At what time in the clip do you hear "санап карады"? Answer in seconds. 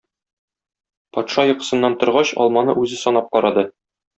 3.05-3.71